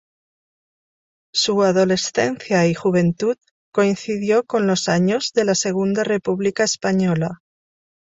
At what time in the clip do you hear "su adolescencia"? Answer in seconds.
1.31-2.65